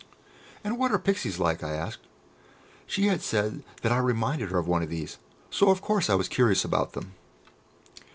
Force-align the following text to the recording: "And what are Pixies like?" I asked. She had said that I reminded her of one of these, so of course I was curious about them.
"And 0.63 0.79
what 0.79 0.91
are 0.91 0.97
Pixies 0.97 1.37
like?" 1.37 1.61
I 1.63 1.73
asked. 1.73 2.01
She 2.87 3.05
had 3.05 3.21
said 3.21 3.63
that 3.83 3.91
I 3.91 3.99
reminded 3.99 4.49
her 4.49 4.57
of 4.57 4.67
one 4.67 4.81
of 4.81 4.89
these, 4.89 5.19
so 5.51 5.69
of 5.69 5.83
course 5.83 6.09
I 6.09 6.15
was 6.15 6.27
curious 6.27 6.65
about 6.65 6.93
them. 6.93 7.13